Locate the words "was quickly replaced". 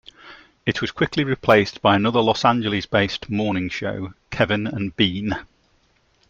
0.81-1.79